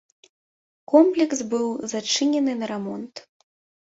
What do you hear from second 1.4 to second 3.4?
быў зачынены на рамонт.